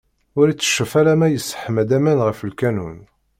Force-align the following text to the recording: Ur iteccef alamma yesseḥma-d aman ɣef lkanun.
Ur 0.39 0.47
iteccef 0.47 0.91
alamma 0.99 1.27
yesseḥma-d 1.29 1.89
aman 1.97 2.19
ɣef 2.27 2.39
lkanun. 2.49 2.99